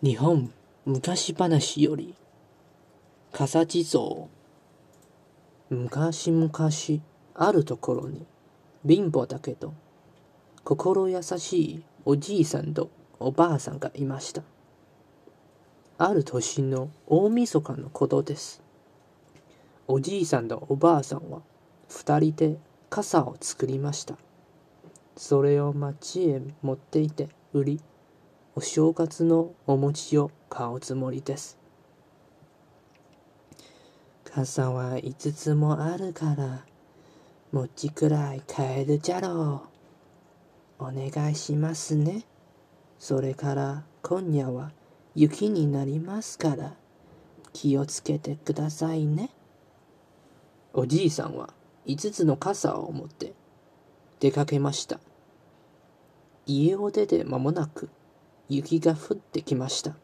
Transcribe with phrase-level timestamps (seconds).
[0.00, 0.52] 日本
[0.86, 2.14] 昔話より
[3.32, 4.28] 笠地蔵
[5.70, 6.52] 昔々
[7.34, 8.24] あるところに
[8.86, 9.74] 貧乏だけど
[10.62, 14.42] 心優しいおじいさんとおばあさんがいました。
[15.98, 18.62] ある年の大晦日のことです。
[19.88, 21.42] おじいさんとおばあさんは
[21.88, 22.56] 二人で
[22.88, 24.14] 傘を作りました。
[25.16, 27.80] それを町へ持っていて売り
[28.58, 31.56] お正月のお餅を買うつもりです。
[34.24, 36.66] 傘は5つもあるから、
[37.52, 39.62] 餅くらい買えるじゃろ
[40.80, 40.86] う。
[40.86, 42.24] お願いしますね。
[42.98, 44.72] それから今夜は
[45.14, 46.74] 雪になりますから、
[47.52, 49.30] 気をつけてくださいね。
[50.72, 51.54] おじいさんは
[51.86, 53.34] 5つの傘を持って
[54.18, 54.98] 出かけました。
[56.44, 57.88] 家を出て間もなく、
[58.48, 59.94] 雪が降ってきました。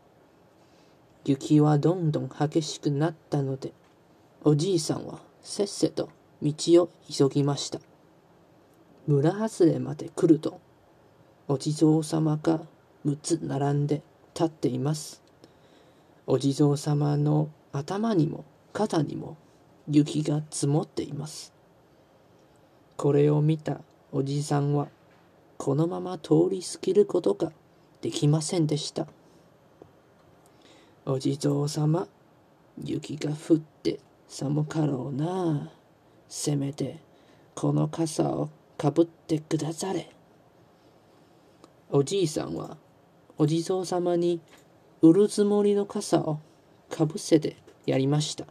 [1.24, 3.72] 雪はどんどん激しくなったので、
[4.42, 6.10] おじいさんはせっせと
[6.42, 6.52] 道
[6.82, 7.80] を急ぎました。
[9.06, 10.60] 村外れまで来ると、
[11.48, 12.60] お地蔵様が
[13.06, 14.02] 6つ並んで
[14.34, 15.22] 立っています。
[16.26, 19.36] お地蔵様の頭にも肩にも
[19.88, 21.52] 雪が積もっています。
[22.96, 23.80] これを見た
[24.12, 24.88] おじさんは、
[25.58, 27.52] このまま通り過ぎることが
[28.04, 29.06] できませんでした。
[31.06, 32.06] お地蔵様、
[32.84, 35.70] 雪が降って寒かろうな。
[36.28, 36.98] せめて
[37.54, 40.10] この傘をかぶってくだされ。
[41.88, 42.76] おじいさんは
[43.38, 44.38] お地蔵様に
[45.00, 46.40] 売るつもりの傘を
[46.90, 48.44] かぶせてやりました。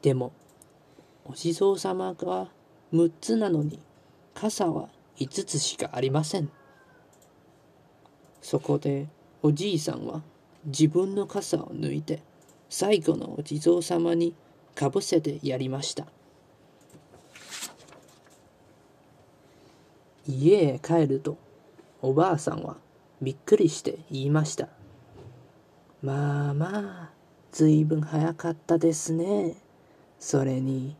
[0.00, 0.32] でも、
[1.26, 2.48] お地蔵様が
[2.90, 3.78] 6つなのに
[4.32, 6.48] 傘は5つしかありません。
[8.40, 9.08] そこで
[9.42, 10.22] おじいさんは
[10.64, 12.22] 自分の傘を抜いて
[12.68, 14.34] 最後のお地蔵様に
[14.74, 16.06] かぶせてやりました。
[20.26, 21.38] 家へ帰ると
[22.02, 22.76] おばあさんは
[23.22, 24.68] びっくりして言いました。
[26.02, 27.10] まあまあ
[27.50, 29.56] ずいぶん早かったですね。
[30.18, 30.96] それに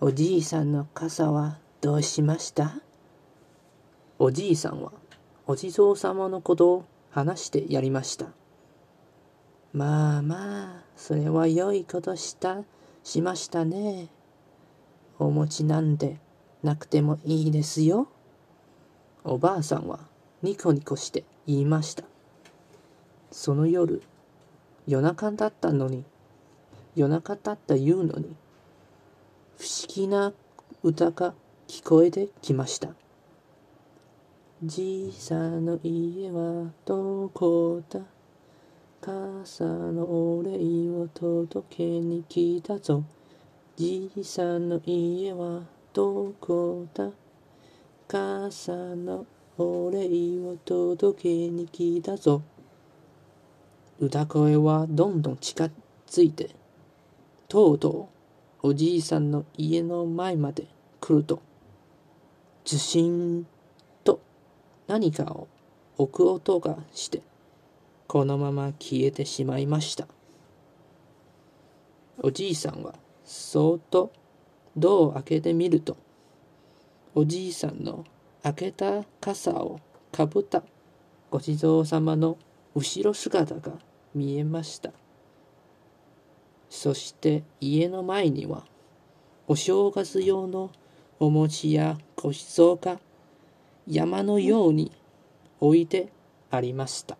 [0.00, 2.80] おじいさんの傘はどうしました？
[4.18, 4.92] おじいさんは
[5.46, 8.26] お地蔵様のことを話してやりました。
[9.74, 12.62] まあまあ、それは良いことした、
[13.02, 14.08] しましたね。
[15.18, 16.18] お餅なんて
[16.62, 18.08] なくてもいいですよ。
[19.22, 20.00] おばあさんは
[20.42, 22.04] ニコニコして言いました。
[23.30, 24.02] その夜、
[24.86, 26.04] 夜中だったのに、
[26.96, 28.34] 夜中だった言うのに、
[29.58, 30.32] 不思議な
[30.82, 31.34] 歌が
[31.68, 32.88] 聞こえてきました。
[34.66, 38.00] じいさんの家はどこだ？
[38.98, 43.04] 傘のお礼を届けに来たぞ。
[43.76, 47.10] じいさんの家はどこだ？
[48.08, 49.26] 傘の
[49.58, 52.40] お礼を届けに来たぞ。
[54.00, 55.68] 歌声はどんどん近
[56.06, 56.48] づいて、
[57.48, 58.08] とうと
[58.62, 60.66] うおじいさんの家の前まで
[61.02, 61.42] 来ると、
[62.64, 63.46] 受信
[64.86, 65.48] 何かを
[65.96, 67.22] 置く音がして
[68.06, 70.06] このまま消えてしまいました。
[72.22, 72.94] おじいさんは
[73.24, 74.12] そっと
[74.76, 75.96] ドアを開けてみると
[77.14, 78.04] おじいさんの
[78.42, 79.80] 開けた傘を
[80.12, 80.62] かぶった
[81.30, 82.38] ご地蔵様の
[82.74, 83.72] 後ろ姿が
[84.14, 84.92] 見えました。
[86.68, 88.64] そして家の前には
[89.46, 90.70] お正月用の
[91.20, 92.98] お餅やごちそうが
[93.86, 94.92] 山のように
[95.60, 96.08] 置いて
[96.50, 97.16] ありました。